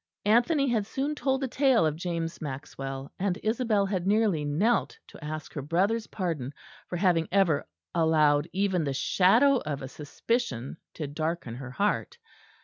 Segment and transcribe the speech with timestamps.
[0.25, 5.23] Anthony had soon told the tale of James Maxwell and Isabel had nearly knelt to
[5.23, 6.53] ask her brother's pardon
[6.87, 12.17] for having ever allowed even the shadow of a suspicion to darken her heart.